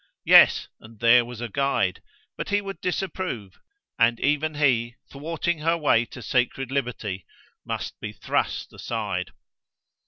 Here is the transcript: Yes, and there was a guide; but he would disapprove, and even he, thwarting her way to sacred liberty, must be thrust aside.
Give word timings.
Yes, 0.25 0.67
and 0.79 0.99
there 0.99 1.23
was 1.23 1.41
a 1.41 1.47
guide; 1.47 2.01
but 2.35 2.49
he 2.49 2.59
would 2.59 2.81
disapprove, 2.81 3.59
and 3.99 4.19
even 4.19 4.55
he, 4.55 4.95
thwarting 5.11 5.59
her 5.59 5.77
way 5.77 6.05
to 6.05 6.23
sacred 6.23 6.71
liberty, 6.71 7.27
must 7.65 7.99
be 7.99 8.11
thrust 8.11 8.73
aside. 8.73 9.29